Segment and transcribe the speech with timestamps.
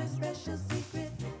[0.00, 1.39] my special secret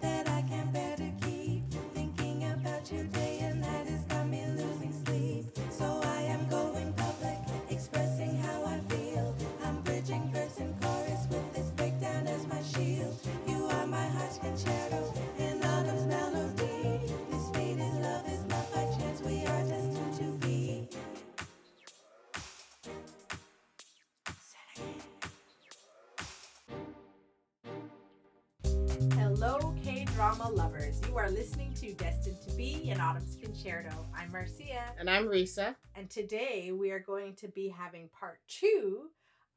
[31.80, 33.90] to Destined to Be an Autumn's Concerto.
[34.14, 35.74] I'm Marcia, And I'm Risa.
[35.94, 39.08] and today we are going to be having part two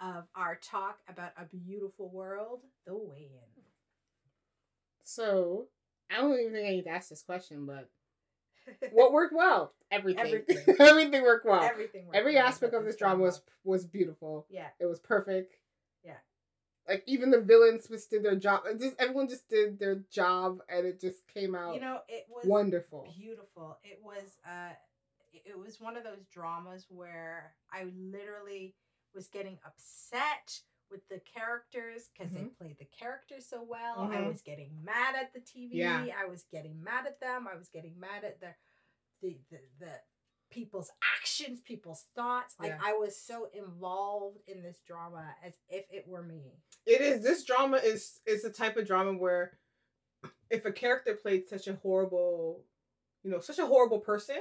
[0.02, 3.64] of our talk about a beautiful world, the way in.
[5.04, 5.66] So,
[6.10, 7.90] I don't even think I need to ask this question, but
[8.94, 9.74] what worked well?
[9.92, 10.26] Everything.
[10.26, 10.76] Everything.
[10.80, 11.62] Everything worked well.
[11.62, 12.06] Everything.
[12.06, 13.24] worked Every well aspect of this drama drama.
[13.24, 14.46] was was beautiful.
[14.50, 15.56] yeah, It was perfect.
[16.06, 16.14] Yeah.
[16.88, 18.64] Like even the villains just did their job.
[18.80, 22.46] Just everyone just did their job, and it just came out you know it was
[22.46, 23.14] wonderful.
[23.18, 23.78] beautiful.
[23.84, 24.74] It was uh,
[25.32, 28.76] it was one of those dramas where I literally
[29.16, 30.60] was getting upset
[30.92, 32.58] with the characters because they Mhm.
[32.58, 34.02] played the characters so well.
[34.12, 34.28] I Mhm.
[34.28, 35.76] was getting mad at the TV.
[35.78, 36.16] Yeah.
[36.18, 37.48] I was getting mad at them.
[37.48, 38.56] I was getting mad at the
[39.22, 39.40] the,
[39.80, 40.02] the
[40.54, 42.56] people's actions, people's thoughts.
[42.60, 42.80] Like Yeah.
[42.84, 46.54] I was so involved in this drama as if it were me.
[46.86, 49.58] It is this drama is is the type of drama where
[50.50, 52.62] if a character played such a horrible,
[53.24, 54.38] you know, such a horrible person,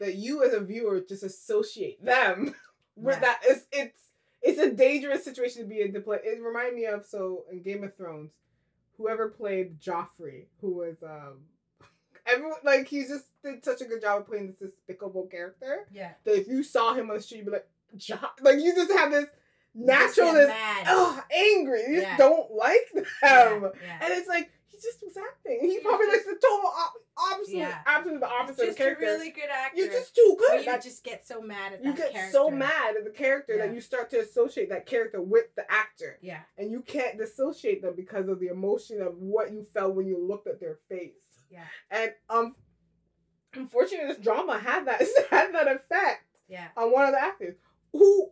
[0.00, 2.54] that you as a viewer just associate them
[2.96, 3.20] with Yeah.
[3.20, 3.40] that.
[3.44, 3.98] It's it's
[4.42, 6.18] it's a dangerous situation to be in to play.
[6.24, 8.32] It reminded me of so in Game of Thrones,
[8.96, 11.42] whoever played Joffrey, who was um
[12.26, 16.12] everyone like he just did such a good job of playing this despicable character Yeah.
[16.24, 18.92] that if you saw him on the street, you'd be like, jo- like you just
[18.92, 19.28] have this
[19.74, 20.84] You just natural get this mad.
[20.88, 21.82] oh, angry.
[21.88, 23.04] You just don't like them.
[23.22, 23.98] Yeah, yeah.
[24.02, 25.58] And it's like, he just was acting.
[25.62, 26.94] He probably just- like the total op-
[27.32, 27.78] opposite, Yeah.
[27.86, 29.04] absolutely the opposite of just character.
[29.04, 29.76] really good actor.
[29.78, 30.60] You're just too but good.
[30.60, 32.32] you That- just get so mad at you get character.
[32.32, 33.66] so mad at the character Yeah.
[33.66, 36.18] that you start to associate that character with the actor.
[36.22, 36.40] Yeah.
[36.56, 40.18] And you can't dissociate them because of the emotion of what you felt when you
[40.18, 41.31] looked at their face.
[41.52, 41.64] Yeah.
[41.90, 42.54] And um
[43.54, 46.68] unfortunately this drama had that had that effect Yeah.
[46.76, 47.54] on one of the actors
[47.92, 48.30] who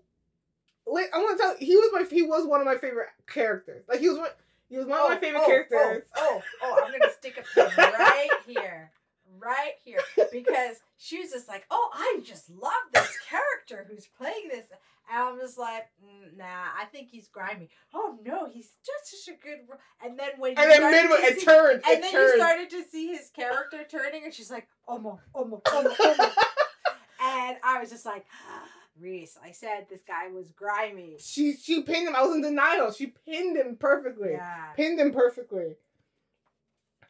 [0.86, 3.08] like I want to tell you, he was my he was one of my favorite
[3.26, 3.84] characters.
[3.88, 4.30] Like he was one
[4.68, 6.08] he was one of my favorite characters.
[6.16, 8.90] Oh, oh, oh, I'm gonna stick a pin right here.
[9.38, 10.00] Right here.
[10.32, 14.66] Because she was just like, Oh, I just love this character who's playing this.
[15.12, 16.44] And I'm just like, "Mm, nah,
[16.80, 17.68] I think he's grimy.
[17.92, 21.40] Oh no, he's just such a good ro-" and then when And then midway it
[21.40, 21.82] see- turned.
[21.84, 25.60] and it then you started to see his character turning, and she's like, "Omo, omo,
[25.64, 26.30] omo, omo,"
[27.22, 28.24] and I was just like,
[29.00, 32.14] "Reese, I said this guy was grimy." she she pinned him.
[32.14, 32.92] I was in denial.
[32.92, 34.30] She pinned him perfectly.
[34.32, 35.74] Yeah, Pinned him perfectly.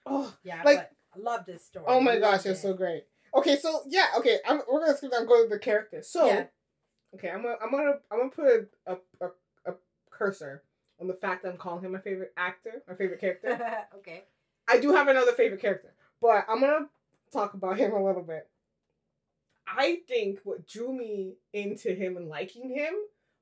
[0.07, 0.63] Oh, yeah.
[0.65, 1.85] Like- but love this story.
[1.89, 3.05] oh my gosh, it's so great.
[3.35, 6.09] Okay, so yeah, okay, I'm, we're gonna skip down, go to the characters.
[6.09, 6.45] So, Yeah.
[7.15, 8.47] okay, I'm gonna, I'm gonna, I'm gonna put
[8.87, 9.75] a, a, a, a
[10.11, 10.63] cursor
[11.01, 13.59] on the fact that I'm calling him my favorite actor, my favorite character.
[13.97, 14.25] okay.
[14.69, 16.89] I do have another favorite character, but I'm gonna
[17.33, 18.49] talk about him a little bit.
[19.67, 22.95] I think what drew me into him and liking him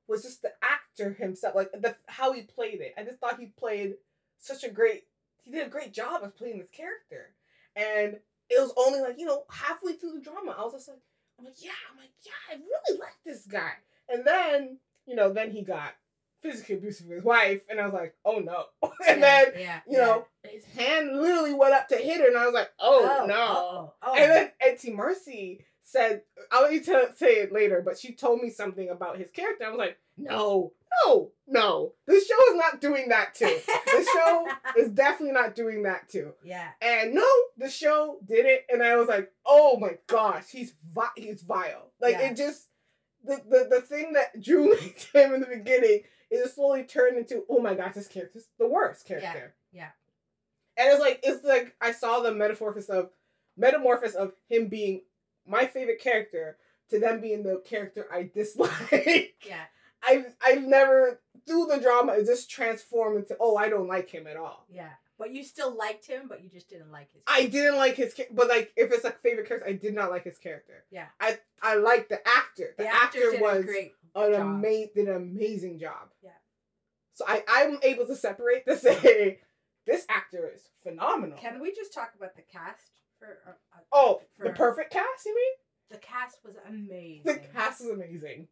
[0.07, 2.93] was just the actor himself, like the how he played it.
[2.97, 3.95] I just thought he played
[4.37, 5.05] such a great.
[5.43, 7.31] He did a great job of playing this character,
[7.79, 8.17] and
[8.49, 10.99] it was only like you know halfway through the drama, I was just like,
[11.37, 13.71] I'm like, yeah, I'm like, yeah, I really like this guy.
[14.09, 15.93] And then you know, then he got
[16.41, 18.65] physically abusive with his wife, and I was like, oh no.
[19.07, 22.37] and yeah, then yeah, you know, his hand literally went up to hit her, and
[22.37, 23.35] I was like, oh, oh no.
[23.37, 24.15] oh, oh.
[24.15, 28.41] And then Auntie Mercy said, I'll let you tell, say it later, but she told
[28.41, 29.65] me something about his character.
[29.65, 30.71] I was like, no,
[31.05, 31.93] no, no.
[32.05, 33.45] This show is not doing that too.
[33.85, 36.33] the show is definitely not doing that too.
[36.43, 37.25] yeah, And no,
[37.57, 41.91] the show did it, and I was like, oh my gosh, he's vi- he's vile.
[41.99, 42.29] Like Yeah.
[42.31, 42.67] it just
[43.23, 47.17] the, the the thing that drew me to him in the beginning it slowly turned
[47.17, 49.55] into, oh my gosh, this character's the worst character.
[49.71, 49.81] yeah.
[49.81, 49.89] yeah.
[50.83, 53.09] And it's like it's like I saw the metamorphosis of
[53.57, 55.01] metamorphosis of him being
[55.45, 56.57] my favorite character
[56.89, 59.35] to them being the character I dislike.
[59.45, 59.63] yeah.
[60.07, 64.27] I've I've never through the drama it just transformed into oh I don't like him
[64.27, 64.65] at all.
[64.69, 64.91] Yeah.
[65.19, 67.21] But you still liked him, but you just didn't like his.
[67.27, 70.23] I didn't like his but like if it's a favorite character I did not like
[70.23, 70.85] his character.
[70.89, 71.07] Yeah.
[71.19, 72.73] I I like the actor.
[72.77, 73.65] The, The actor, was
[74.15, 76.09] an amazing, did an amazing job.
[76.23, 76.29] Yeah.
[77.11, 79.39] So I I'm able to separate to say
[79.85, 81.37] this actor is phenomenal.
[81.37, 83.39] Can we just talk about the cast for?
[83.45, 85.53] Uh, uh, oh, for, the perfect cast, you mean?
[85.91, 87.23] The cast was amazing.
[87.25, 88.47] The cast is amazing.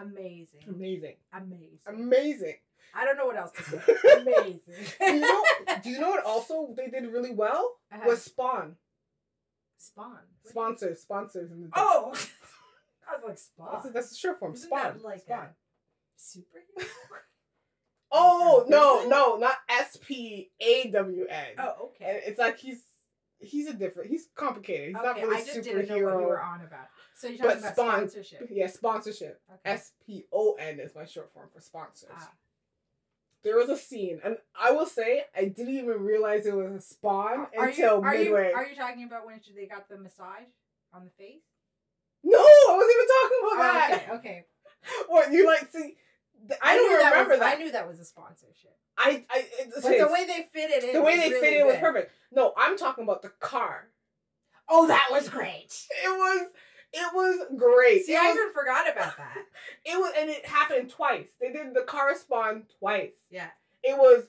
[0.00, 1.14] Amazing, Amazing.
[1.32, 1.78] amazing.
[1.86, 2.54] Amazing.
[2.94, 3.78] I don't know what else to say.
[4.20, 4.60] amazing.
[5.00, 5.42] do you know
[5.82, 7.74] do you know what also they did really well?
[7.92, 8.02] Uh-huh.
[8.06, 8.76] Was Spawn.
[9.78, 10.18] Spawn?
[10.44, 12.12] Sponsors, sponsors in the Oh,
[13.08, 13.92] I was like That's, Spawn.
[13.92, 14.54] that's the short form.
[14.54, 14.82] Isn't Spawn.
[14.82, 15.48] that like Spawn.
[15.48, 16.86] a superhero?
[18.12, 21.46] Oh no, no, not S P A W N.
[21.58, 22.22] oh, okay.
[22.26, 22.82] it's like he's
[23.38, 24.08] he's a different.
[24.10, 24.88] He's complicated.
[24.94, 26.26] He's not really I just didn't know what you superhero.
[26.26, 26.86] were on about.
[27.16, 28.48] So you're But talking about sponsorship.
[28.50, 29.40] Yeah, sponsorship.
[29.64, 32.10] S P O N is my short form for sponsors.
[32.14, 32.30] Ah.
[33.42, 36.80] There was a scene, and I will say I didn't even realize it was a
[36.80, 38.48] spawn Are until you, are midway.
[38.50, 40.48] You, are you talking about when they got the massage
[40.92, 41.42] on the face?
[42.22, 43.92] no, I wasn't even talking about Oh, that.
[43.92, 44.44] okay, okay.
[45.08, 45.70] What you like?
[45.72, 45.96] See,
[46.48, 47.56] th- I, don't knew that remember was, that.
[47.56, 48.76] I knew that was a sponsorship.
[48.98, 51.60] I, I, it's, But the way they fit it in, the way they really fit
[51.60, 52.12] it was perfect.
[52.32, 53.88] No, I'm talking about the car.
[54.68, 55.86] Oh, that was great.
[56.04, 56.48] It was,
[56.98, 58.04] it was great.
[58.06, 59.36] See, it I was, even forgot about that.
[59.84, 61.28] it was, and it happened twice.
[61.40, 63.12] They did the car spawn twice.
[63.30, 63.48] Yeah.
[63.82, 64.24] It was,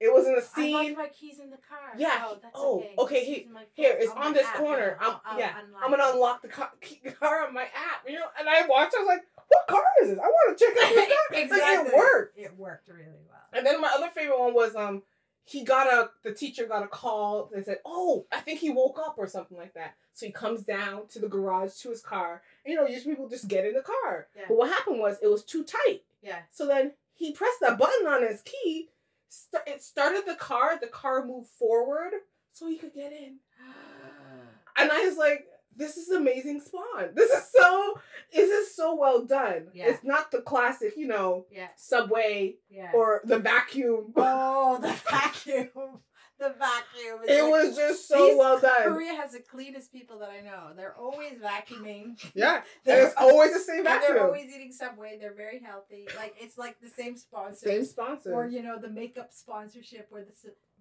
[0.00, 0.76] it was in a scene.
[0.76, 1.92] I left my keys in the car.
[1.96, 2.24] Yeah.
[2.26, 2.94] Oh, that's Oh, okay.
[2.98, 4.96] okay, he- Here, it's on on this app, corner.
[5.00, 6.70] I'm, I'll- I'll yeah, unlock I'm gonna unlock the car,
[7.20, 8.04] car on my app.
[8.06, 8.94] You know, and I watched.
[8.96, 10.18] I was like, "What car is this?
[10.18, 11.58] I want to check out this car." exactly.
[11.84, 12.38] Like, it worked.
[12.38, 13.38] It worked really well.
[13.54, 15.02] And then my other favorite one was um
[15.44, 18.98] he got a the teacher got a call and said, Oh, I think he woke
[18.98, 19.94] up or something like that.
[20.12, 22.42] So he comes down to the garage to his car.
[22.64, 24.28] And, you know, usually people just get in the car.
[24.36, 24.44] Yeah.
[24.48, 26.02] But what happened was it was too tight.
[26.22, 26.40] Yeah.
[26.50, 28.88] So then he pressed that button on his key.
[29.28, 30.78] St- it started the car.
[30.80, 32.12] The car moved forward
[32.52, 33.36] so he could get in.
[34.76, 35.46] And I was like,
[35.76, 37.10] this is amazing spawn.
[37.14, 38.00] This is so
[38.32, 39.68] this is so well done.
[39.74, 39.86] Yeah.
[39.88, 41.68] It's not the classic, you know, Yeah.
[41.76, 42.90] subway Yeah.
[42.94, 44.12] or the vacuum.
[44.16, 44.92] oh, the
[45.46, 45.70] vacuum.
[46.38, 47.22] The vacuum.
[47.22, 48.82] is It like- was just so well done.
[48.84, 50.72] Korea has the cleanest people that I know.
[50.74, 52.20] They're always vacuuming.
[52.34, 52.62] Yeah.
[52.84, 55.18] It's always the same and they're always eating Subway.
[55.20, 56.08] They're very healthy.
[56.16, 57.66] Like it's like the same sponsor.
[57.68, 58.32] Same sponsor.
[58.34, 60.32] Or you know the makeup sponsorship, or the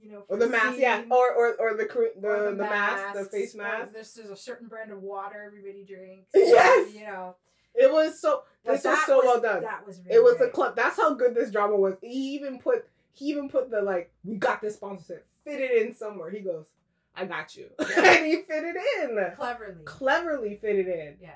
[0.02, 1.04] you know or the mask, yeah.
[1.12, 1.86] Or or or the
[2.20, 3.94] the, or the, mask, the face mask.
[3.94, 6.30] There's, there's a certain brand of water everybody drinks.
[6.34, 6.94] Yes!
[6.96, 7.36] You know.
[7.76, 9.62] It was so this was so well done.
[9.62, 10.54] That was really It was the great.
[10.54, 10.76] club.
[10.76, 11.96] That's how good this drama was.
[12.02, 15.26] He even put he even put the like, we got this sponsorship.
[15.44, 16.30] Fit it in somewhere.
[16.30, 16.68] He goes,
[17.16, 17.70] I got you.
[17.80, 19.36] and he fit it in.
[19.36, 19.84] cleverly.
[19.86, 21.18] Cleverly fit it in.
[21.22, 21.36] Yeah.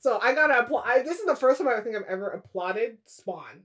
[0.00, 0.84] So I gotta applaud.
[0.86, 3.62] I, this is the first time I think I've ever applauded Spawn,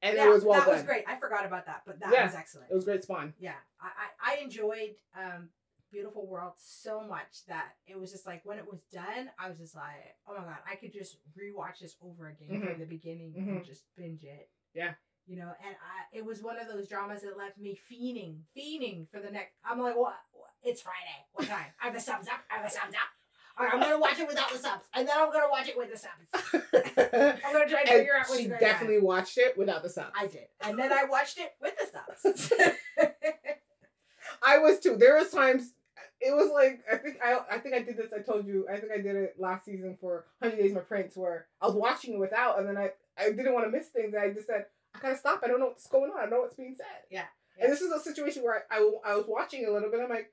[0.00, 0.74] and yeah, it was well that done.
[0.76, 1.04] was great.
[1.08, 2.24] I forgot about that, but that Yeah.
[2.26, 2.70] was excellent.
[2.70, 3.34] It was great Spawn.
[3.40, 3.88] yeah, I,
[4.32, 5.48] I, I enjoyed um,
[5.90, 9.58] Beautiful World so much that it was just like when it was done, I was
[9.58, 12.70] just like, oh my god, I could just rewatch this over again Mhm.
[12.70, 13.64] from the beginning and Mhm.
[13.66, 14.48] just binge it.
[14.74, 14.94] Yeah.
[15.26, 19.08] You know, and I, it was one of those dramas that left me fiending, fiending
[19.10, 19.54] for the next.
[19.68, 20.14] I'm like, what?
[20.62, 21.26] It's Friday.
[21.32, 21.66] What time?
[21.80, 22.40] I have the subs up.
[22.50, 23.10] I have the subs up.
[23.58, 25.78] All right, I'm gonna watch it without the subs, and then I'm gonna watch it
[25.78, 26.54] with the subs.
[27.42, 29.04] I'm gonna try and to figure out what's she going definitely on.
[29.04, 30.12] watched it without the subs.
[30.14, 32.52] I did, and then I watched it with the subs.
[34.46, 34.96] I was too.
[34.96, 35.72] There was times
[36.20, 38.12] it was like I think I I think I did this.
[38.14, 38.66] I told you.
[38.70, 41.74] I think I did it last season for Hundred Days My Prince, where I was
[41.74, 44.14] watching it without, and then I I didn't want to miss things.
[44.14, 44.66] I just said
[45.14, 45.40] Stop.
[45.44, 46.18] I don't know what's going on.
[46.18, 47.04] I don't know what's being said.
[47.10, 47.24] Yeah,
[47.60, 50.00] And this is a situation where I, I, I was watching a little bit.
[50.00, 50.32] I'm like,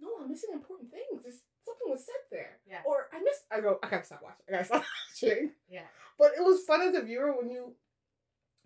[0.00, 1.22] no, I'm missing important things.
[1.22, 2.58] There's, something was said there.
[2.66, 2.80] Yeah.
[2.84, 3.42] Or I missed.
[3.50, 3.78] I go.
[3.82, 4.44] I gotta stop watching.
[4.48, 4.84] I gotta stop
[5.22, 5.50] watching.
[5.68, 5.86] yeah,
[6.18, 7.74] But it was fun as a viewer when you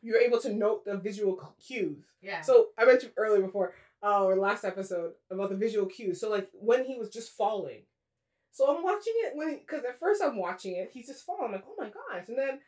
[0.02, 2.04] you're able to note the visual cues.
[2.22, 2.40] yeah.
[2.42, 6.20] So I mentioned earlier before, uh, or last episode about the visual cues.
[6.20, 7.82] So like when he was just falling,
[8.52, 11.46] so I'm watching it when because at first I'm watching it, he's just falling.
[11.46, 12.60] I'm like, oh my gosh, and then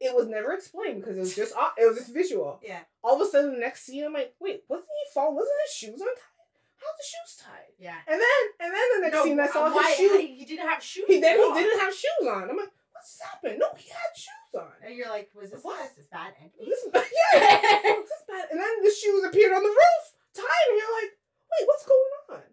[0.00, 2.60] it was never explained because it was just it was just visual.
[2.62, 5.34] yeah, All of a sudden, the next scene, I'm like, wait, wasn't he fall?
[5.34, 6.34] Wasn't his shoes untied?
[6.76, 7.72] How's the shoes tied?
[7.78, 7.98] yeah.
[8.06, 10.20] And then and then the next scene, I saw uh, why, his shoes.
[10.20, 11.04] He didn't have shoes.
[11.08, 12.50] He then he didn't have shoes on.
[12.50, 13.58] I'm like, what's happening?
[13.58, 14.72] No, he had shoes on.
[14.84, 15.96] And you're like, was this What?
[15.96, 16.68] this bad editing?
[16.68, 17.80] This is yeah.
[18.04, 18.52] this bad.
[18.52, 20.04] And then the shoes appeared on the roof,
[20.36, 21.12] tied, and you're like,
[21.50, 22.44] wait, what's going on?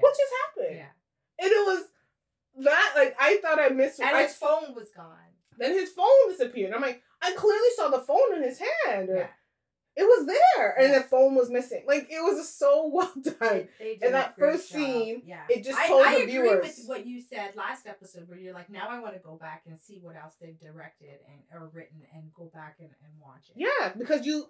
[0.00, 0.76] What just happened?
[0.80, 1.44] Yeah.
[1.44, 1.84] And it was
[2.64, 4.00] that like I thought I missed.
[4.00, 5.27] And I, his phone was gone.
[5.58, 6.72] Then his phone disappeared.
[6.74, 9.08] I'm like, I clearly saw the phone in his hand.
[9.12, 9.26] Yeah.
[9.96, 11.82] It was there, and the phone was missing.
[11.84, 13.66] Like it was so well done.
[13.80, 14.80] They did And that first job.
[14.80, 15.42] scene, yeah.
[15.48, 16.62] It just I, told I the agree viewers.
[16.62, 19.62] with what you said last episode, where you're like, now I want to go back
[19.66, 23.50] and see what else they've directed and or written, and go back and, and watch
[23.50, 23.54] it.
[23.56, 24.46] Yeah, because you,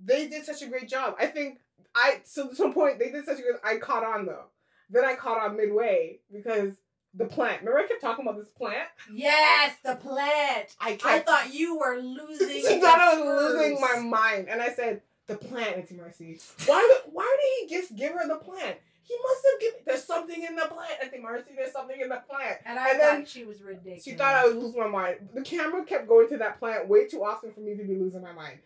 [0.00, 1.14] they did such a great job.
[1.20, 1.58] I think
[1.94, 3.56] I so to some point they did such a good.
[3.62, 4.46] I caught on though.
[4.88, 6.72] Then I caught on midway because
[7.16, 7.60] the plant.
[7.60, 8.88] Remember I kept talking about this plant.
[9.12, 10.76] Yes, the plant.
[10.80, 11.06] I kept.
[11.06, 12.48] I thought you were losing.
[12.68, 16.38] she thought I was losing my mind, and I said the plant, Auntie Mercy.
[16.66, 17.00] Why?
[17.12, 18.78] Why did he just give her the plant?
[19.06, 19.80] he must have given.
[19.86, 21.10] There's something in the plant.
[21.10, 22.58] Think Marcy, there's something in the plant.
[22.64, 24.02] And I And thought then she was ridiculous.
[24.02, 25.28] She thought I was losing my mind.
[25.32, 28.20] The camera kept going to that plant way too often for me to be losing
[28.20, 28.58] my mind.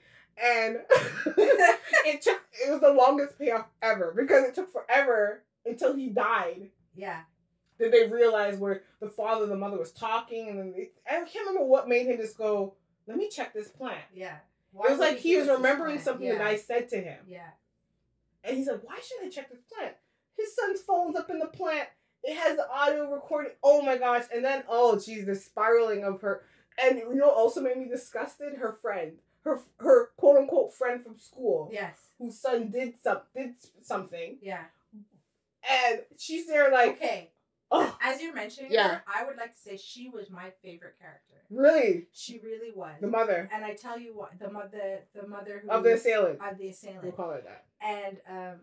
[0.42, 0.78] And
[1.26, 6.70] it took it was the longest payoff ever because it took forever until he died.
[6.94, 7.20] Yeah.
[7.80, 11.14] Did they realize where the father and the mother was talking and then they, I
[11.24, 12.74] can't remember what made him just go,
[13.06, 14.04] let me check this plant.
[14.14, 14.36] Yeah.
[14.74, 16.38] it was like he was remembering something yeah.
[16.38, 17.18] that I said to him.
[17.26, 17.48] Yeah.
[18.44, 19.94] And he's like, why should I check this plant?
[20.36, 21.88] His son's phone's up in the plant.
[22.22, 23.52] It has the audio recording.
[23.62, 24.24] Oh my gosh.
[24.32, 26.42] And then, oh geez, the spiraling of her.
[26.82, 28.58] And you know also made me disgusted?
[28.58, 29.12] Her friend.
[29.42, 31.70] Her her quote unquote friend from school.
[31.72, 31.96] Yes.
[32.18, 34.36] Whose son did some did something.
[34.42, 34.64] Yeah.
[35.68, 37.30] And she's there like, okay.
[37.70, 38.88] Oh As you're mentioning Yeah.
[38.88, 41.36] her, I would like to say she was my favorite character.
[41.50, 42.06] really?
[42.12, 42.94] She really was.
[43.00, 46.40] The mother and I tell you what, the mother, the mother who of the assailant.
[46.40, 47.02] of the assailant.
[47.04, 47.64] We'll call her that.
[47.80, 48.60] and um,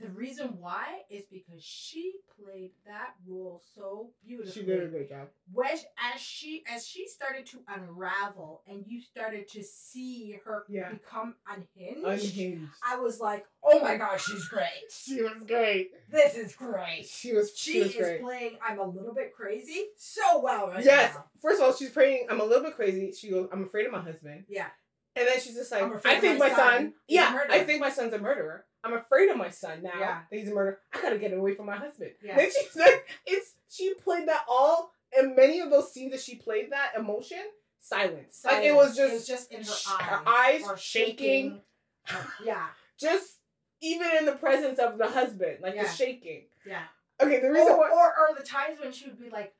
[0.00, 2.12] the reason why is because she
[2.42, 4.52] played that role so beautifully.
[4.52, 5.28] She did a great job.
[5.52, 5.68] when
[6.14, 10.90] as she as she started to unravel and you started to see her Yeah.
[10.90, 12.72] become unhinged, Unhinged.
[12.86, 14.66] I was like, oh my gosh, she's great.
[14.90, 15.90] She was great.
[16.10, 17.06] This is great.
[17.06, 18.20] She was She, she was is great.
[18.22, 21.14] playing I'm a little bit crazy so well right Yes.
[21.14, 21.24] now.
[21.40, 22.26] First of all, she's playing.
[22.30, 23.12] I'm a little bit crazy.
[23.12, 24.44] She goes, I'm afraid of my husband.
[24.48, 24.66] Yeah.
[25.16, 26.94] And then she's just like, I think my my son son.
[27.08, 27.38] Yeah.
[27.50, 28.64] I think my son's a murderer.
[28.84, 29.98] I'm afraid of my son now.
[29.98, 30.20] Yeah.
[30.30, 30.78] That he's a murderer.
[30.94, 32.12] I gotta get away from my husband.
[32.22, 32.36] Yeah.
[32.36, 36.36] Then she's like, it's she played that all and many of those scenes that she
[36.36, 37.38] played that emotion,
[37.80, 38.42] silence.
[38.44, 40.06] Like it was just, just in her eyes.
[40.08, 41.60] her eyes or shaking.
[42.08, 42.66] Uh, yeah,
[43.00, 43.38] just
[43.80, 45.84] even in the presence of the husband, like Yeah.
[45.84, 46.42] the shaking.
[46.66, 46.82] yeah.
[47.20, 47.88] Okay, the Or, reason why.
[47.90, 49.54] or or the times when she would be like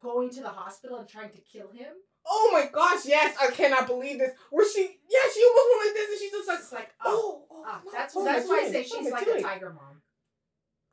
[0.00, 1.92] going to the hospital and trying to kill him.
[2.28, 3.06] Oh my gosh!
[3.06, 4.32] Yes, I cannot believe this.
[4.50, 4.82] Where she?
[5.08, 7.80] Yeah, she almost went like this, and she's just like, It's like oh, oh, oh,
[7.84, 9.38] what- that's what that's why I say she's like doing?
[9.38, 10.02] a tiger mom.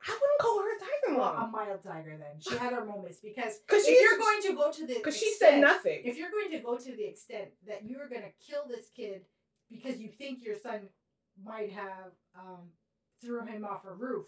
[0.06, 2.38] I wouldn't call her a tiger Well, a mild tiger then.
[2.38, 5.16] She had her moments because because if she's you're going to go to the because
[5.16, 6.02] she said extent- nothing.
[6.04, 9.22] if you're going to go to the extent that you're going to kill this kid
[9.70, 10.88] because you think your son
[11.42, 12.68] might have um,
[13.22, 14.26] threw him off a roof,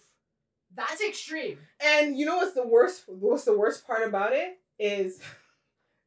[0.75, 1.59] that's extreme.
[1.85, 3.03] And you know what's the worst?
[3.07, 5.21] What's the worst part about it is,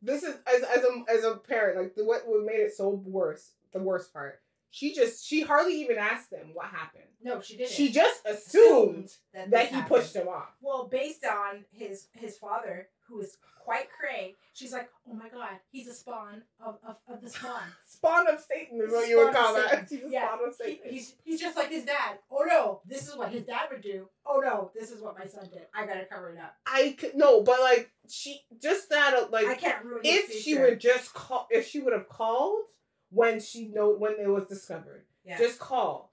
[0.02, 2.90] this is as as a as a parent like the, what what made it so
[2.90, 3.52] worse.
[3.72, 4.42] The worst part.
[4.72, 7.04] She just she hardly even asked them what happened.
[7.24, 7.72] No, she didn't.
[7.72, 9.88] She just assumed that, that he happened.
[10.02, 10.50] pushed him off.
[10.62, 15.58] Well, based on his his father, who is quite cray, she's like, oh my god,
[15.72, 17.62] he's a spawn of, of, of the spawn.
[17.88, 19.92] Spawn of Satan is what you would call that.
[19.92, 20.92] A Yeah, spawn of He, Satan.
[20.94, 22.20] he's he's just like his dad.
[22.32, 24.08] Oh no, this is what his dad would do.
[24.26, 25.64] Oh no, this is what my son did.
[25.76, 26.56] I gotta cover it up.
[26.66, 30.02] I could no, but like she just that uh, like I can't ruin.
[30.04, 32.62] if she would just call if she would have called
[33.10, 35.38] when she know when it was discovered yeah.
[35.38, 36.12] just call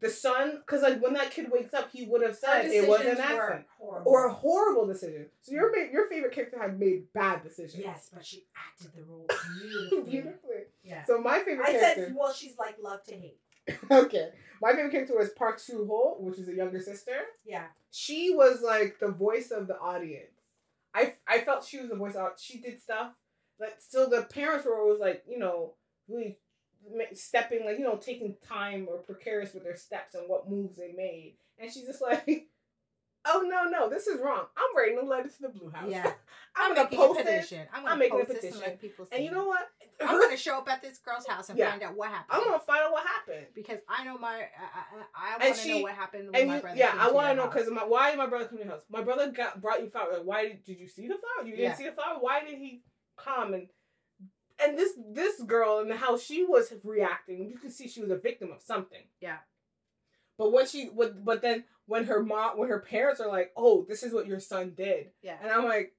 [0.00, 3.00] the son because like when that kid wakes up he would have said it was
[3.02, 4.10] an accident horrible.
[4.12, 8.10] or a horrible decision so your ma- your favorite character had made bad decisions yes,
[8.12, 9.26] but she acted the role
[9.60, 10.10] beautifully.
[10.10, 11.04] beautifully Yeah.
[11.04, 13.38] so my favorite I character said, well, she's like love to hate.
[13.92, 17.66] okay my favorite character was Park Soo Ho which is a younger sister Yeah.
[17.92, 20.26] she was like the voice of the audience.
[20.94, 22.38] I, I felt she was the voice out.
[22.40, 23.12] She did stuff
[23.58, 25.74] but still the parents were always like you know
[26.12, 26.38] really
[27.14, 30.92] stepping like you know taking time or precarious with their steps and what moves they
[30.96, 32.48] made, and she's just like.
[33.24, 33.88] Oh no no!
[33.88, 34.46] This is wrong.
[34.56, 35.88] I'm writing a letter to the Blue House.
[35.88, 36.12] Yeah.
[36.56, 37.68] I'm, gonna post a petition.
[37.72, 38.58] I'm I'm gonna making a petition.
[38.66, 39.14] and people see.
[39.14, 39.68] And you know what?
[40.04, 41.70] I'm gonna show up at this girl's house and Yeah.
[41.70, 42.26] find out what happened.
[42.30, 43.46] I'm gonna find out what happened.
[43.54, 44.48] because I know my I,
[45.14, 46.76] I, I want to know what happened when And my you, brother.
[46.76, 48.82] yeah, I want to know because my why did my brother come to your house?
[48.90, 50.14] My brother got brought you flowers.
[50.18, 51.46] Like, why did, did you see the flower?
[51.46, 51.76] You didn't Yeah.
[51.76, 52.16] see the flower.
[52.18, 52.82] Why did he
[53.16, 53.68] come and
[54.64, 57.48] and this this girl and how she was reacting?
[57.48, 59.02] You can see she was a victim of something.
[59.20, 59.38] Yeah.
[60.38, 63.84] But when she would, but then when her mom, when her parents are like, "Oh,
[63.88, 65.36] this is what your son did," yeah.
[65.42, 65.92] and I'm like,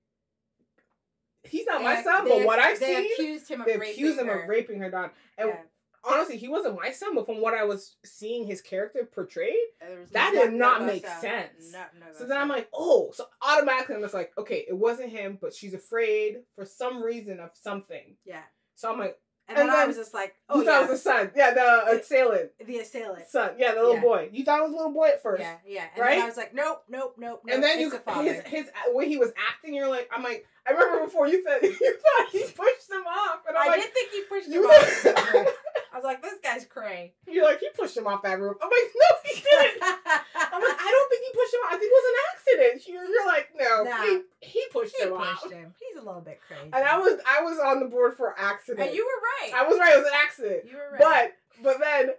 [1.43, 3.73] "He's not They my ac- son." But what I've they seen, accused him of they
[3.77, 4.43] raping accuse him her.
[4.43, 5.13] of raping her daughter.
[5.37, 5.61] And Yeah.
[6.03, 7.15] honestly, he wasn't my son.
[7.15, 10.87] But from what I was seeing his character portrayed, uh, that no- did not no
[10.87, 11.71] make sense.
[11.71, 15.11] No, no So then I'm like, oh, so automatically I'm just like, okay, it wasn't
[15.11, 18.17] him, but she's afraid for some reason of something.
[18.25, 18.43] yeah.
[18.75, 19.17] So I'm like,
[19.49, 21.31] And, And then, I was just like, oh, you oh thought it was the son,
[21.35, 23.27] yeah, the assailant the assailant.
[23.27, 24.01] son, yeah, the little Yeah.
[24.01, 24.29] boy.
[24.31, 25.87] You thought it was a little boy at first, Yeah, yeah.
[25.93, 26.15] And Right?
[26.15, 27.53] then I was like, nope, nope, nope, nope.
[27.53, 30.45] and then you the his his uh, when he was acting, you're like, I'm like,
[30.65, 33.81] I remember before you said you thought he pushed him off, and I'm I like,
[33.83, 35.05] did think he pushed him off.
[35.93, 37.13] I was like, this guy's cray.
[37.27, 38.57] you're like, he pushed him off that roof.
[38.63, 39.83] I'm like, no, he didn't.
[39.83, 41.73] I'm like, I don't think he pushed him off.
[41.73, 42.87] I think it was an accident.
[42.87, 44.03] You're, you're like, no, Nah.
[44.03, 45.41] he he pushed he him off.
[45.41, 45.75] pushed him.
[46.05, 46.63] Little bit crazy.
[46.65, 48.87] And I was I was on the board for accident.
[48.87, 49.61] And you were right.
[49.63, 49.93] I was right.
[49.93, 50.63] It was an accident.
[50.69, 51.31] you were right.
[51.61, 52.09] But but then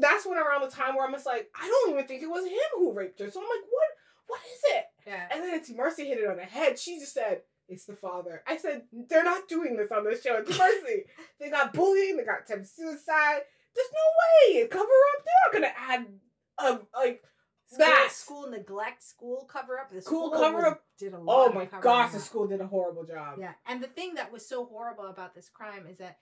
[0.00, 2.44] that's when around the time where I'm just like, I don't even think it was
[2.44, 3.30] him who raped her.
[3.30, 3.88] So I'm like, what?
[4.26, 4.84] What is it?
[5.06, 5.28] Yeah.
[5.32, 6.78] And then it's Mercy hit it on the head.
[6.78, 8.42] She just said, it's the father.
[8.46, 10.36] I said, they're not doing this on this show.
[10.36, 11.04] It's Mercy.
[11.40, 12.16] they got bullying.
[12.16, 13.40] They got attempted suicide.
[13.74, 14.66] There's no way.
[14.68, 15.24] Cover up.
[15.24, 16.06] They're not gonna add
[16.58, 17.22] a like
[17.72, 19.90] School, school neglect, school cover up.
[19.90, 20.82] The School school cover up.
[20.98, 21.50] did a lot.
[21.50, 23.38] Oh my gosh, the school did a horrible job.
[23.38, 26.18] Yeah, and the thing that was so horrible about this crime is that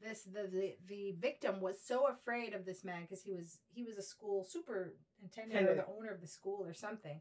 [0.00, 3.84] this the the, the victim was so afraid of this man because he was he
[3.84, 7.20] was a school superintendent or the owner of the school or something,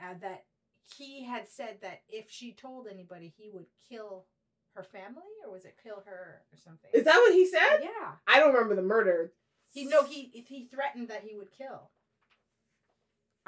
[0.00, 0.44] uh, that
[0.96, 4.24] he had said that if she told anybody, he would kill
[4.74, 6.90] her family or was it kill her or something?
[6.94, 7.80] Is that what he said?
[7.82, 8.12] yeah.
[8.26, 9.32] I don't remember the murder.
[9.72, 11.90] He no he if he threatened that he would kill.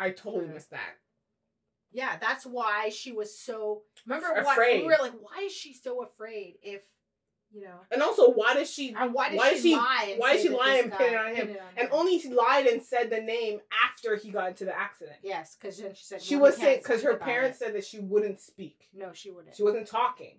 [0.01, 0.55] I totally mm-hmm.
[0.55, 0.97] missed that.
[1.93, 3.83] Yeah, that's why she was so.
[4.07, 6.55] Remember why we were like, why is she so afraid?
[6.63, 6.83] If
[7.53, 8.95] you know, And also, why does she?
[8.97, 10.09] and why did Why she, she- lie?
[10.13, 11.49] And why is she and pinning it on him?
[11.49, 11.89] it on And him?
[11.91, 15.17] only she lied and said the name after he got into the accident.
[15.25, 17.65] yes, because then she said She was saying because her parents it.
[17.65, 18.89] said that she wouldn't speak.
[18.95, 19.57] no, she wouldn't.
[19.57, 20.39] She wasn't talking,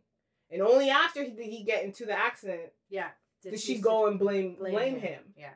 [0.49, 3.09] and only after he, did he get into the accident yeah,
[3.43, 5.01] did, she go and blame blame blame, him.
[5.01, 5.23] him.
[5.37, 5.49] Yeah,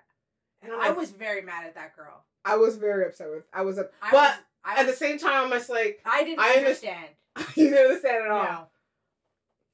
[0.62, 2.26] And I'm I like- was very mad at that girl.
[2.46, 3.44] I was very upset with.
[3.54, 4.34] I was, up- I but was,
[4.64, 7.06] I at the same time, I'm just like, I didn't I underst- understand.
[7.56, 8.44] you didn't understand at all.
[8.44, 8.68] No,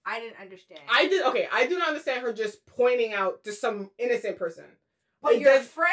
[0.06, 0.82] I didn't understand.
[0.92, 1.48] I did okay.
[1.52, 4.66] I do not understand her just pointing out to some innocent person
[5.22, 5.92] but your friend,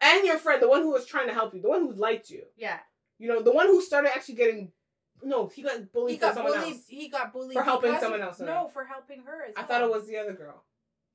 [0.00, 2.28] and your friend, the one who was trying to help you, the one who liked
[2.28, 2.42] you.
[2.56, 2.78] yeah,
[3.20, 4.72] You know, the one who started actually getting.
[5.22, 6.72] No, he got bullied he got someone bullied.
[6.74, 6.82] else.
[6.88, 8.40] He got bullied For helping someone else.
[8.40, 9.44] No, for helping her.
[9.48, 9.68] As I well.
[9.68, 10.64] thought it was the other girl.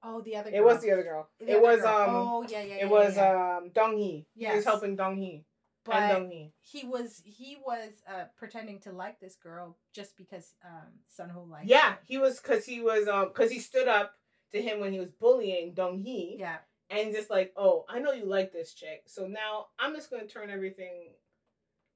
[0.03, 0.51] Oh, the other.
[0.51, 0.59] Girl.
[0.59, 1.29] It was the other girl.
[1.39, 1.95] The it other was girl.
[1.97, 2.09] um.
[2.15, 2.75] Oh yeah, yeah.
[2.75, 3.57] yeah it was yeah.
[3.57, 4.27] um Dong Hee.
[4.35, 5.45] He was helping Dong Hee.
[5.85, 6.53] But and Dong Hee.
[6.61, 11.49] he was he was uh pretending to like this girl just because um Sun Sunho
[11.49, 11.97] liked Yeah, her.
[12.05, 14.13] he was because he was um because he stood up
[14.53, 16.37] to him when he was bullying Dong Hee.
[16.39, 16.57] Yeah.
[16.89, 20.27] and just like, oh, I know you like this chick, so now I'm just gonna
[20.27, 21.09] turn everything.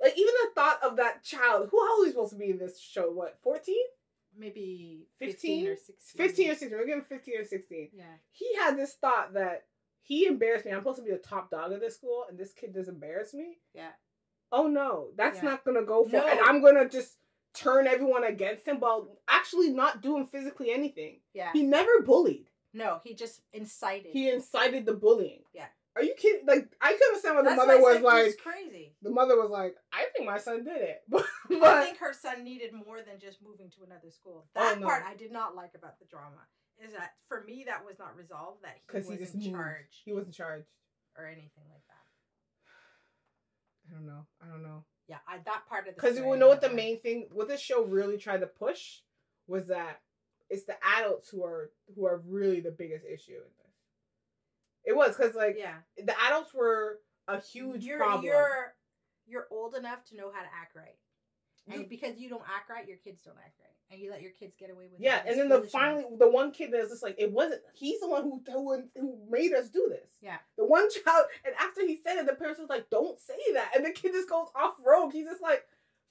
[0.02, 2.58] Like even the thought of that child, who how old is supposed to be in
[2.60, 3.10] this show?
[3.12, 3.76] What, 14?
[4.38, 5.66] Maybe 15?
[5.66, 6.28] 15 or 16.
[6.28, 6.78] 15 or 16.
[6.78, 7.90] We're giving 15 or 16.
[7.94, 8.04] Yeah.
[8.32, 9.66] He had this thought that
[10.02, 10.72] he embarrassed me.
[10.72, 13.34] I'm supposed to be the top dog of this school, and this kid does embarrass
[13.34, 13.58] me.
[13.74, 13.92] Yeah.
[14.52, 15.50] Oh no, that's Yeah.
[15.50, 16.12] not gonna go for.
[16.14, 16.26] No.
[16.28, 17.18] And I'm gonna just
[17.54, 21.20] turn everyone against him while actually not doing physically anything.
[21.34, 21.52] Yeah.
[21.54, 22.50] He never bullied.
[22.74, 24.12] No, he just incited.
[24.14, 25.42] He incited the bullying.
[25.54, 25.66] Yeah.
[25.98, 26.46] Are you kidding?
[26.46, 28.94] Like I can understand what the That's mother was like, crazy.
[29.02, 31.02] the mother was like, I think my son did it.
[31.10, 31.26] but
[31.64, 34.46] I think her son needed more than just moving to another school.
[34.56, 34.86] Oh, That no.
[34.88, 36.46] part I did not like about the drama.
[36.86, 39.52] Is that for me that was not resolved that he was he just in moved.
[39.54, 40.68] charge He wasn't charged.
[41.18, 42.06] or anything like that.
[43.90, 44.26] I don't know.
[44.44, 44.84] I don't know.
[45.08, 47.62] Yeah, I that part of the Because you know what the main thing, what this
[47.62, 49.00] show really tried to push
[49.48, 50.02] was that
[50.50, 53.67] it's the adults who are who are really the biggest issue in this.
[54.88, 58.24] It was because like yeah the adults were a huge you're, problem.
[58.24, 58.74] You're
[59.28, 60.96] you're old enough to know how to act right,
[61.70, 64.22] and You- because you don't act right, your kids don't act right, and you let
[64.22, 67.04] your kids get away with yeah, and then the finally the one kid that's just
[67.04, 67.62] like it wasn't.
[67.74, 70.14] He's the one who who who made us do this.
[70.22, 70.38] Yeah.
[70.58, 73.72] The one child, and after he said it, the parents was like, "Don't say that,"
[73.76, 75.12] and the kid just goes off rogue.
[75.12, 75.66] He's just like,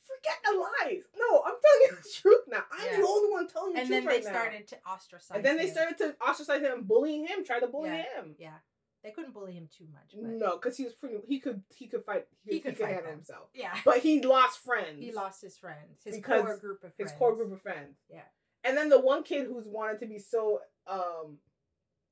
[0.06, 1.02] "Forget the lies.
[1.16, 2.64] No, I'm telling you the truth now.
[2.72, 3.00] I'm Yeah.
[3.00, 5.30] the only one telling you and the then truth they right now." started to ostracize.
[5.30, 5.36] Him.
[5.36, 5.74] And then they him.
[5.74, 8.02] started to ostracize him, bullying him, try to bully Yeah.
[8.20, 8.36] him.
[8.38, 8.58] Yeah,
[9.02, 10.12] they couldn't bully him too much.
[10.14, 11.16] But No, because he was pretty.
[11.26, 11.62] He could.
[11.74, 12.26] He could fight.
[12.44, 13.48] He, He could, he could fight handle himself.
[13.54, 15.00] Yeah, But he lost friends.
[15.00, 17.10] he lost his friends, his core group of friends.
[17.10, 17.96] his core group of friends.
[18.08, 18.22] Yeah.
[18.64, 21.38] And then the one kid who's wanted to be so, um,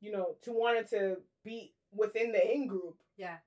[0.01, 3.39] you know, to wanted to be within the in group, Yeah.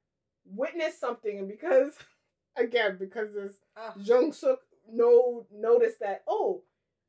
[0.46, 1.94] witnessed something, and because,
[2.58, 3.94] again, because this Ugh.
[3.98, 4.60] Jung Suk
[4.92, 6.64] no noticed that oh,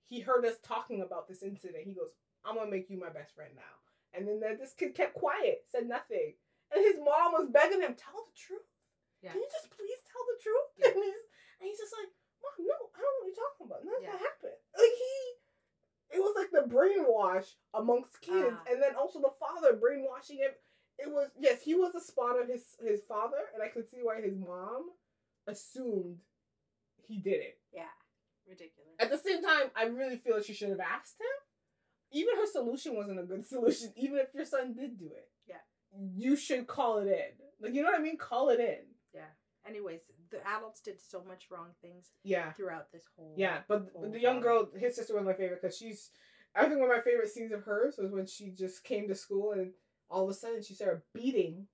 [0.05, 1.85] he heard us talking about this incident.
[1.85, 2.11] He goes,
[2.45, 3.63] "I'm gonna make you my best friend now."
[4.15, 6.35] And then that- this kid kept quiet, said nothing,
[6.73, 8.63] and his mom was begging him, "Tell the truth.
[9.21, 9.33] Yeah.
[9.33, 10.89] Can you just please tell the truth?" Yeah.
[10.89, 11.23] And he's
[11.61, 12.09] and he's just like,
[12.43, 13.85] "Mom, no, I don't know what you're talking about.
[13.85, 14.19] Nothing Yeah.
[14.19, 18.65] happened." Like he, it was like the brainwash amongst kids, Ah.
[18.71, 20.53] and then also the father brainwashing him.
[20.99, 24.03] It was yes, he was a spawn of his his father, and I could see
[24.03, 24.91] why his mom
[25.49, 26.19] assumed
[26.97, 27.59] he did it.
[27.73, 27.83] Yeah,
[28.47, 28.95] ridiculous.
[29.01, 31.27] At the same time, I really feel like she should have asked him.
[32.13, 35.29] Even her solution wasn't a good solution, even if your son did do it.
[35.47, 35.57] Yeah.
[36.17, 37.33] You should call it in.
[37.61, 38.17] Like, you know what I mean?
[38.19, 38.79] Call it in.
[39.15, 39.23] yeah.
[39.69, 42.53] Anyways, the adults did so much wrong things Yeah.
[42.53, 43.35] throughout this whole.
[43.37, 43.59] Yeah.
[43.69, 46.11] But whole the young girl, his sister was my favorite because she's,
[46.55, 49.15] I think one of my favorite scenes of hers was when she just came to
[49.15, 49.73] school and
[50.09, 51.67] all of a sudden she started beating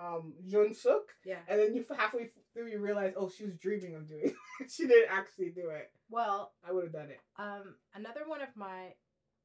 [0.00, 1.02] um Jun Suk.
[1.24, 1.38] Yeah.
[1.48, 4.70] And then you halfway through you realize, oh, she was dreaming of doing it.
[4.70, 5.90] she didn't actually do it.
[6.08, 7.20] Well, I would have done it.
[7.38, 8.94] um, another one of my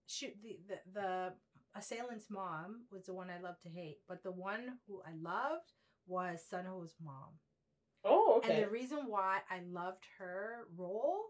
[0.08, 1.34] shoot the the, the
[1.78, 5.74] Assailant's mom was the one I loved to hate, but the one who I loved
[6.08, 7.40] was Sunho's mom.
[8.04, 8.54] Oh, okay.
[8.56, 11.22] And the reason why I loved her role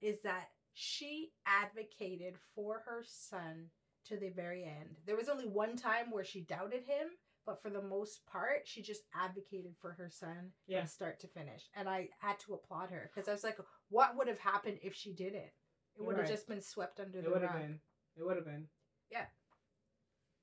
[0.00, 3.66] is that she advocated for her son
[4.06, 4.96] to the very end.
[5.06, 7.08] There was only one time where she doubted him,
[7.46, 10.80] but for the most part, she just advocated for her son Yeah.
[10.80, 11.68] from start to finish.
[11.74, 14.94] And I had to applaud her because I was like, what would have happened if
[14.94, 15.50] she didn't?
[15.94, 16.30] It would have right.
[16.32, 17.52] just been swept under it the rug.
[17.52, 17.80] been.
[18.16, 18.68] It would have been.
[19.10, 19.26] Yeah.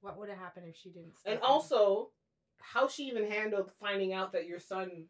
[0.02, 1.16] What would have happened if she didn't?
[1.26, 1.42] And in?
[1.42, 2.12] also,
[2.60, 5.08] how she even handled finding out that your son,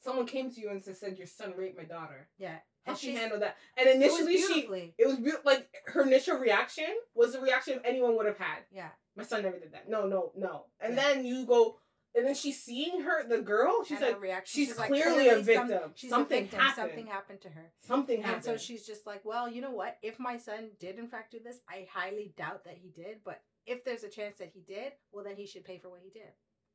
[0.00, 2.28] someone came to you and said your son raped my daughter.
[2.38, 6.38] yeah, How and she handled that, and it initially she, it was like her initial
[6.38, 8.58] reaction was the reaction anyone would have had.
[8.70, 9.88] yeah, My son never did that.
[9.88, 10.66] No, no, no.
[10.80, 11.02] And Yeah.
[11.14, 11.78] then you go,
[12.14, 13.84] and then she's seeing her, the girl.
[13.84, 15.92] She's and like, reaction, she's like, clearly a some- victim.
[15.94, 16.60] she's Something a victim.
[16.60, 16.76] happened.
[16.88, 17.72] Something happened to her.
[17.80, 18.44] something And happened.
[18.44, 19.98] so she's just like, well, you know what?
[20.02, 23.22] If my son did in fact do this, I highly doubt that he did.
[23.24, 26.00] But if there's a chance that he did, well, then he should pay for what
[26.02, 26.32] he did.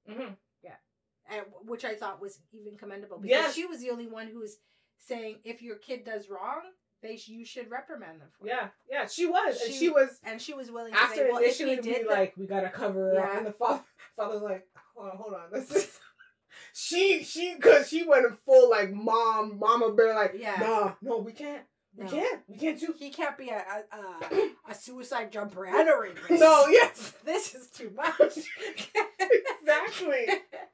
[0.07, 0.33] hmm
[1.27, 3.55] And which I thought was even commendable because Yes.
[3.55, 4.59] she was the only one who was
[4.99, 6.61] saying if your kid does wrong,
[7.05, 8.49] they sh- you should reprimand them for it.
[8.49, 11.29] Yeah, yeah, she was, and She- she was And she was willing to after say,
[11.31, 13.83] well, initially to did, that- like, we gotta cover her up, and the father,
[14.15, 15.99] father's like, hold on, hold on, this is.
[16.77, 20.55] She she cause she went in full like mom mama bear like Yeah.
[20.59, 21.63] nah no we can't
[21.95, 22.09] we No.
[22.11, 25.97] can't we can't do he can't be a a, a, a suicide jumper and a
[25.97, 26.29] rapist.
[26.31, 28.37] no yes this is too much.
[29.61, 30.25] exactly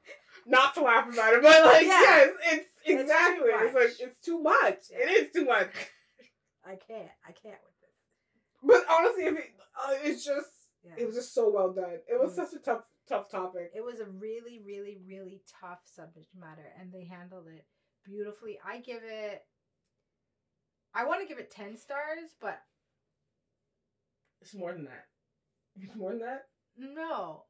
[0.46, 2.00] not to laugh about it but like Yeah.
[2.00, 3.82] yes it's exactly it's, much.
[3.82, 5.70] like it's too much it is too much
[6.64, 7.08] I can't.
[7.28, 7.90] I can't with this.
[8.62, 10.48] but honestly if it, uh, it's just
[10.84, 10.92] Yeah.
[10.98, 12.36] it was just so well done it was Mm.
[12.36, 16.92] such a tough tough topic It was a really, really, really tough subject matter, and
[16.92, 17.66] they handled it
[18.04, 18.58] beautifully.
[18.64, 19.42] I give it.
[20.94, 22.60] I want to give it ten stars, but
[24.40, 25.06] it's more than that
[25.76, 27.44] it's more than that no.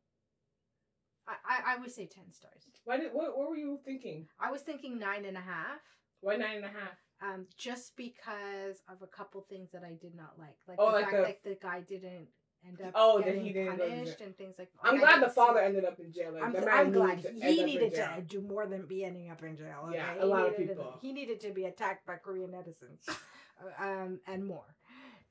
[1.26, 2.62] I, I, I would say ten stars.
[2.84, 5.80] why did what, what were you thinking I was thinking nine and a half,
[6.20, 10.14] why nine and a half um, just because of a couple things that I did
[10.16, 12.28] not like, like Oh, the like fact the- like the guy didn't
[12.66, 14.70] end up Oh, that getting he didn't punished and things like.
[14.84, 16.32] I'm glad the didn't see- father ended up in jail.
[16.32, 19.42] Like, I'm, I'm glad needed to he needed to do more than be ending up
[19.42, 19.84] in jail.
[19.88, 19.96] Okay?
[19.96, 20.98] Yeah, a He lot of needed to- people.
[21.00, 23.08] he needed to be attacked by Korean netizens,
[23.78, 24.76] um, and more.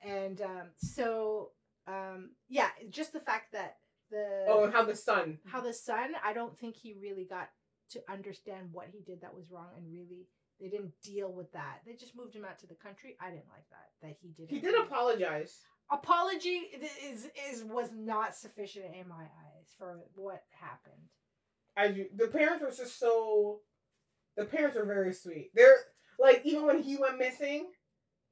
[0.03, 1.51] And um, so,
[1.87, 3.77] um, yeah, just the fact that
[4.09, 5.37] the Oh, and how the son.
[5.45, 7.49] how the son, I don't think he really got
[7.91, 10.27] to understand what he did that was wrong, and really
[10.59, 11.79] they didn't deal with that.
[11.85, 13.15] They just moved him out to the country.
[13.21, 13.89] I didn't like that.
[14.07, 14.49] That he did.
[14.49, 15.59] He did apologize.
[15.91, 16.67] Apology
[17.03, 21.09] is is was not sufficient in my eyes for what happened.
[21.75, 23.59] As you, the parents were just so.
[24.37, 25.51] The parents were very sweet.
[25.53, 25.75] They're
[26.17, 27.67] like even when he went missing,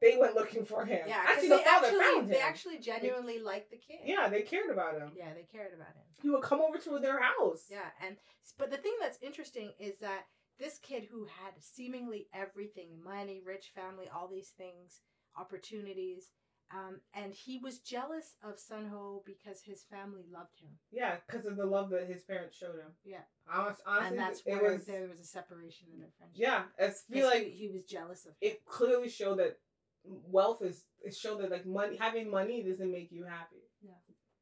[0.02, 1.02] they went looking for him.
[1.08, 2.30] Yeah, actually, they the father actually, found him.
[2.30, 4.00] They actually genuinely liked the kid.
[4.06, 5.12] yeah, they cared about him.
[5.18, 6.04] Yeah, they cared about him.
[6.22, 7.66] He would come over to their house.
[7.70, 8.16] Yeah, and
[8.58, 10.26] but the thing that's interesting is that
[10.60, 15.02] this kid who had seemingly everything money, rich family, all these things,
[15.38, 16.32] opportunities,
[16.72, 20.70] um, and he was jealous of Sunho because his family loved him.
[20.92, 22.92] Yeah, because of the love that his parents showed him.
[23.04, 23.18] Yeah.
[23.52, 24.86] Honest, honestly, and that's it where was.
[24.86, 26.40] there was a separation in their friendship.
[26.40, 28.38] Yeah, I feel like he, he was jealous of him.
[28.42, 29.58] it clearly showed that
[30.04, 33.64] wealth is it showed that like money having money doesn't make you happy.
[33.82, 33.92] Yeah.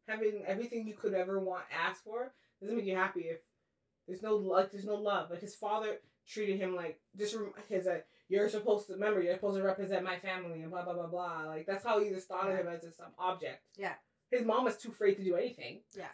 [0.07, 3.39] Having everything you could ever want ask for doesn't make you happy if
[4.07, 5.29] there's no like there's no love.
[5.29, 7.35] Like his father treated him like just
[7.69, 10.93] his uh, you're supposed to remember you're supposed to represent my family and blah blah
[10.93, 11.43] blah blah.
[11.47, 13.63] Like that's how he just thought of him as just some object.
[13.77, 13.93] Yeah.
[14.31, 15.81] His mom was too afraid to do anything.
[15.95, 16.07] Yeah.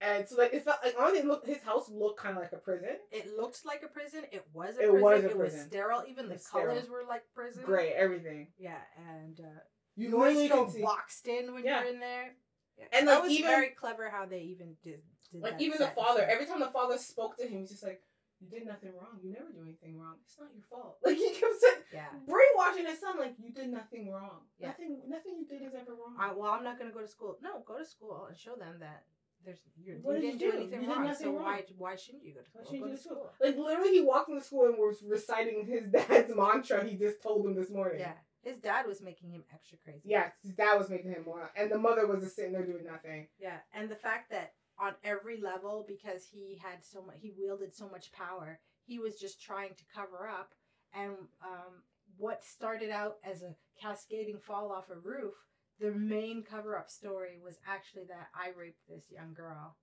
[0.00, 2.56] And so like it felt like honestly look his house looked kind of like a
[2.56, 2.96] prison.
[3.12, 4.22] It looked like a prison.
[4.32, 5.00] It was a It prison.
[5.02, 5.68] was a it was prison.
[5.68, 6.04] sterile.
[6.08, 6.66] Even the sterile.
[6.74, 7.62] colors were like prison.
[7.64, 8.48] Gray, everything.
[8.58, 8.78] Yeah,
[9.10, 9.60] and uh,
[9.96, 11.82] You you always feel can see boxed in when Yeah.
[11.84, 12.32] you're in there.
[12.78, 12.84] Yeah.
[12.92, 15.02] And, that like, was even- very clever how they even did.
[15.30, 18.02] did Like even the father, every time the father spoke to him, he's just like,
[18.42, 19.20] "You did nothing wrong.
[19.22, 20.16] You never do anything wrong.
[20.24, 22.10] It's not your fault." Like he kept saying, Yeah.
[22.26, 24.40] brainwashing his son, like, "You did nothing wrong.
[24.58, 24.68] Yeah.
[24.68, 27.08] Nothing, nothing you did is ever wrong." I, well, I'm not going to go to
[27.08, 27.38] school.
[27.42, 29.04] No, go to school and show them that
[29.44, 30.58] there's you're, What you did didn't you do do?
[30.58, 31.06] anything You did wrong.
[31.06, 31.44] nothing so wrong.
[31.44, 32.72] why why shouldn't you go to Why school?
[32.74, 33.30] shouldn't Go you to go to school.
[33.40, 37.46] like literally, he walked into school and was reciting his dad's mantra he just told
[37.46, 37.98] him this morning.
[38.00, 40.02] Yeah, his dad was making him extra crazy.
[40.04, 42.84] Yeah, his dad was making him more, and the mother was just sitting there doing
[42.86, 43.26] nothing.
[43.40, 44.51] Yeah, and the fact that
[44.82, 49.18] on every level, because he had so much, he wielded so much power, he was
[49.18, 50.50] just trying to cover up.
[50.94, 51.82] And um,
[52.16, 55.34] what started out as a cascading fall off a roof,
[55.80, 59.76] the main cover up story was actually that I raped this young girl,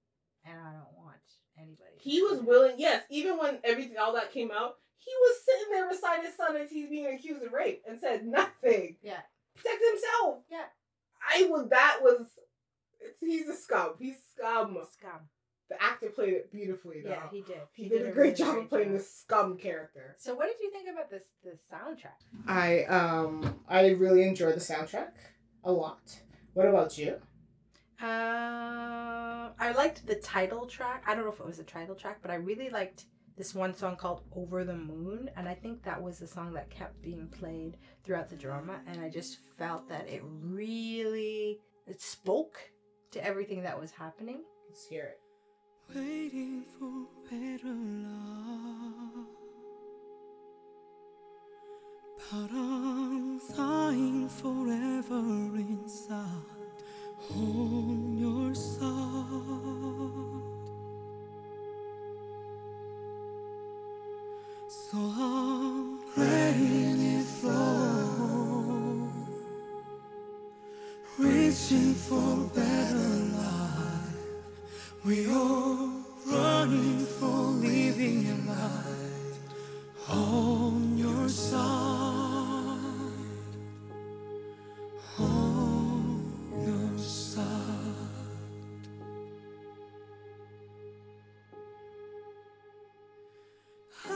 [0.46, 1.18] and I don't want
[1.58, 1.96] anybody.
[2.00, 2.76] He was willing.
[2.78, 6.58] Yes, even when everything all that came out, he was sitting there beside his son
[6.58, 8.98] as he's being accused of rape and said nothing.
[9.02, 9.22] Yeah,
[9.56, 10.44] Protect himself.
[10.52, 10.66] yeah.
[11.34, 11.70] I would.
[11.70, 12.28] That was
[13.00, 13.94] It's, he's a scum.
[14.00, 14.78] He's scum.
[14.92, 15.30] Scum.
[15.70, 17.12] The actor played it beautifully though.
[17.12, 17.58] Yeah, he did.
[17.74, 18.98] He, did, a great job really of playing job.
[18.98, 20.16] the scum character.
[20.18, 22.18] So, what did you think about this the soundtrack?
[22.48, 25.12] I um I really enjoyed the soundtrack
[25.64, 26.20] a lot.
[26.54, 27.20] What about you?
[28.02, 31.04] Uh, I liked the title track.
[31.06, 33.06] I don't know if it was a title track, but I really liked
[33.38, 36.72] this one song called "Over the Moon," and I think that was the song that
[36.72, 38.80] kept being played throughout the drama.
[38.88, 42.58] And I just felt that it really it spoke
[43.12, 44.42] to everything that was happening.
[44.68, 45.20] Let's hear it.
[45.96, 49.26] waiting for better love.
[52.32, 56.28] But I'm sighing forever inside
[57.36, 58.86] on your side.
[64.68, 69.10] So I'm letting it flow,
[71.18, 72.69] reaching for better life.
[75.10, 75.90] We all
[76.28, 79.40] running for living a light
[80.08, 81.58] on your side,
[85.18, 86.32] on
[86.64, 87.48] your side.
[94.06, 94.12] Over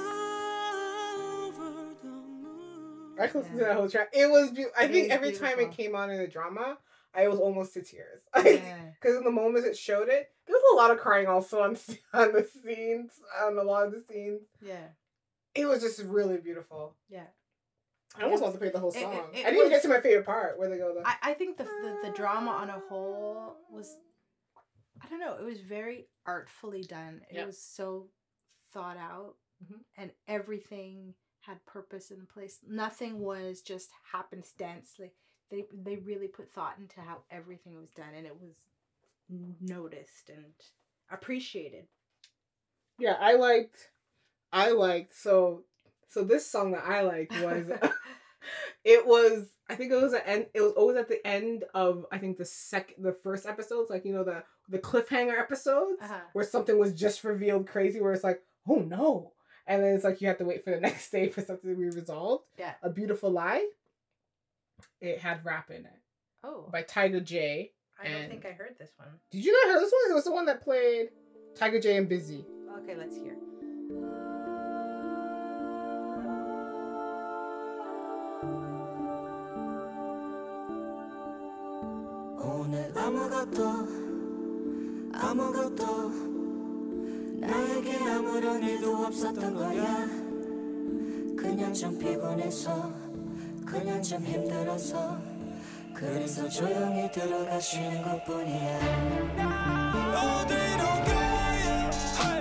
[2.03, 3.15] the moon.
[3.19, 4.10] I listened to that whole track.
[4.13, 4.51] It was.
[4.51, 6.77] Be- I think is every time it came on in the drama,
[7.15, 8.21] I was almost to tears.
[8.45, 8.78] Yeah.
[9.02, 11.78] Because in the moment it showed it, there was a lot of crying also on
[12.13, 13.12] on the scenes,
[13.43, 14.41] on a lot of the scenes.
[14.62, 14.88] Yeah.
[15.56, 16.95] It was just really beautiful.
[17.10, 17.26] Yeah.
[18.17, 19.30] I almost want to play the whole It- it- song.
[19.34, 20.93] it I didn't even get to my favorite part where they go.
[20.93, 23.95] The, I, I think the, the the drama on a whole was
[25.02, 27.21] I don't know, it was very artfully done.
[27.30, 27.45] It Yeah.
[27.45, 28.10] was so
[28.71, 29.80] thought out Mhm.
[29.97, 32.60] and everything had purpose in place.
[32.67, 34.93] Nothing was just happenstance.
[34.99, 35.13] Like
[35.51, 38.56] they they really put thought into how everything was done and it was
[39.62, 40.45] noticed and
[41.12, 41.86] appreciated.
[42.99, 43.89] yeah, I liked.
[44.51, 45.63] I liked so.
[46.08, 47.65] So this song that I liked was.
[48.84, 49.47] it was.
[49.69, 50.47] I think it was at end.
[50.53, 52.06] It was always at the end of.
[52.12, 56.01] I think the second, the first episodes, like you know the the cliffhanger episodes.
[56.01, 56.19] Uh-huh.
[56.34, 59.32] where something was just revealed crazy where it's like oh no
[59.67, 61.75] and then it's like you have to wait for the next day for something to
[61.75, 62.73] be resolved Yeah.
[62.82, 63.65] a beautiful lie
[65.03, 65.99] it had rap in it.
[66.43, 66.69] Oh.
[66.71, 67.71] By Tiger JK.
[68.01, 69.09] I don't think I heard this one.
[69.31, 70.11] Did you not hear this one?
[70.11, 71.09] It was the one that played
[71.55, 72.45] Tiger JK and Bizzy.
[72.79, 73.35] Okay, let's hear.
[93.72, 95.18] 그냥 좀 힘들어서
[95.94, 98.78] 그래서 조용히 들어가 쉬는 것뿐이야
[100.14, 101.90] 어디로 가요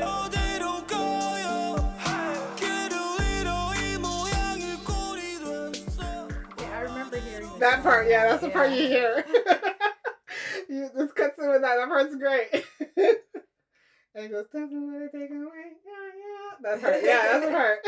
[0.05, 1.75] 어디로 가요
[2.55, 2.95] 길을
[3.41, 5.39] 잃어 이 모양이 꼴이
[5.73, 6.27] 됐어
[6.59, 7.83] Yeah, I remember hearing this that song.
[7.83, 8.77] part yeah that's the part Yeah.
[8.77, 9.25] you hear
[10.69, 12.49] you, this cuts in with that that part's great
[14.15, 17.51] and it goes doesn't let it take away yeah yeah that part yeah that's the
[17.51, 17.79] part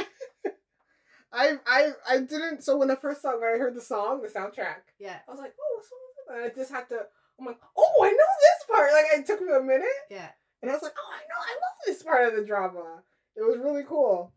[1.34, 4.28] I I I didn't so when the first song when I heard the song the
[4.28, 6.36] soundtrack Yeah, I was like, oh, what's wrong with that?
[6.44, 7.06] And I just had to,
[7.38, 8.92] I'm like, oh, I know this part.
[8.92, 9.88] Like, it took me a minute.
[10.10, 10.28] yeah.
[10.62, 13.02] And I was like, oh, I know, I love this part of the drama.
[13.36, 14.32] It was really cool.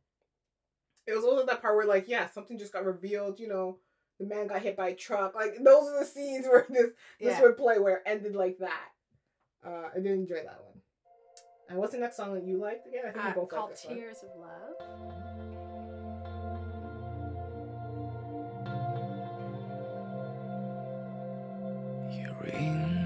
[1.06, 3.78] It was also that part where, like, yeah, something just got revealed, you know,
[4.20, 5.36] the man got hit by a truck.
[5.36, 6.88] Like, those are the scenes where this,
[7.22, 7.42] this Yeah.
[7.44, 8.90] would play where it ended like that.
[9.66, 10.82] Uh, I did enjoy that one.
[11.70, 13.70] And what's the next song that you liked Yeah, I think Uh, we both called
[13.70, 13.96] liked this one.
[13.96, 15.67] Tears of Love.
[22.54, 22.97] You're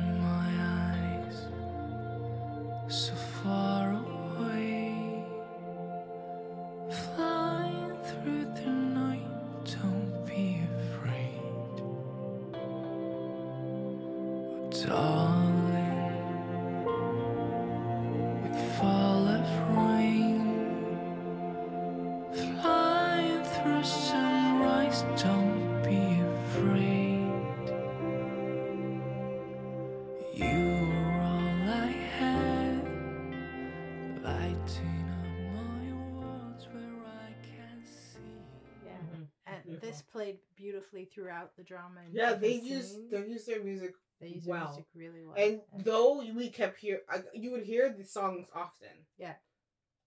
[40.32, 42.02] played beautifully throughout the drama.
[42.06, 44.68] And Yeah, they used they used their music they used well.
[44.68, 45.36] music really well.
[45.38, 48.90] And though we kept hear, I, you would hear the songs often.
[49.18, 49.34] Yeah.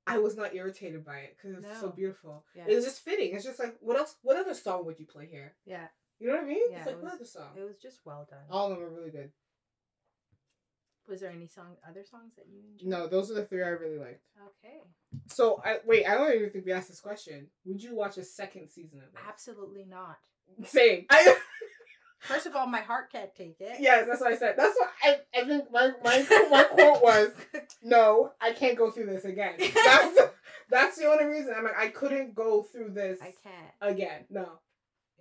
[0.07, 2.45] I was not irritated by it because it's so beautiful.
[2.55, 2.65] Yeah.
[2.69, 3.35] It was just fitting.
[3.35, 4.17] It's just like, what else?
[4.23, 5.55] What other song would you play here?
[5.65, 5.87] yeah,
[6.21, 6.63] You know what I mean?
[6.71, 7.49] Yeah, it's like it what was- other song?
[7.57, 8.41] it was just well done.
[8.51, 9.31] All of them are really good.
[11.09, 12.89] Was there any song, other songs that you enjoyed?
[12.89, 14.23] No, those are the three I really liked.
[14.65, 14.79] Okay.
[15.27, 16.07] So I wait.
[16.07, 17.49] I don't even think we asked this question.
[17.67, 19.23] Would you watch a second season of this?
[19.29, 20.17] Absolutely not.
[20.65, 21.07] Same.
[21.11, 21.37] I
[22.21, 23.77] First of all, my heart can't take it.
[23.81, 24.55] yes, that's what I said.
[24.57, 25.17] That's what I.
[25.39, 27.31] I think my my my quote was,
[27.83, 30.21] "No, I can't go through this again." That's
[30.71, 31.53] that's the only reason.
[31.55, 33.75] I'm like, I couldn't go through this I can't.
[33.97, 34.25] again.
[34.31, 34.49] No,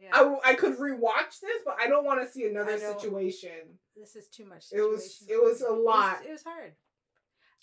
[0.02, 0.10] Yeah.
[0.14, 3.80] I, I could rewatch this, but I don't want to see another situation.
[3.96, 4.66] this is too much.
[4.72, 6.26] It was it was a It was- lot.
[6.26, 6.74] It was, hard.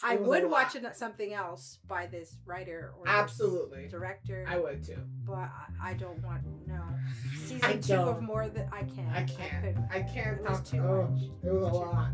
[0.03, 0.51] I would lot.
[0.51, 3.87] watch it, something else by this writer or Absolutely.
[3.88, 4.47] director.
[4.49, 4.97] I would too.
[5.27, 8.23] but I, I don't want no I season two of don't.
[8.23, 9.11] more that I can't.
[9.12, 9.62] I can't.
[9.62, 9.88] couldn't.
[9.90, 11.23] I can't It was too oh, much.
[11.45, 12.11] It was a lot.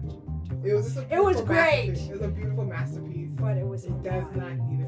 [0.64, 1.90] It was just a It was great.
[1.90, 3.36] It was a beautiful masterpiece.
[3.38, 4.36] But it was a It does lot.
[4.36, 4.85] not need a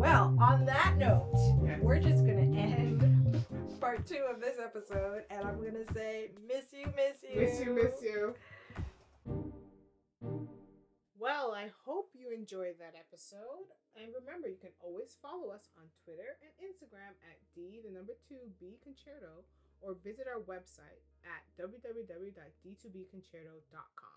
[0.00, 1.28] Well, on that note,
[1.62, 1.78] Yes.
[1.82, 3.04] we're just gonna end
[3.80, 7.74] part two of this episode, and I'm gonna say, miss you, miss you, Miss you,
[7.74, 8.34] miss you.
[11.18, 13.68] Well, I hope you enjoyed that episode.
[13.94, 18.14] And remember, you can always follow us on Twitter and Instagram at D, the number
[18.26, 19.44] two, B Concerto,
[19.82, 24.16] or visit our website at www.d2bconcerto.com.